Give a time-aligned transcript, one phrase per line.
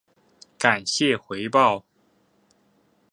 [0.57, 1.83] 感謝回報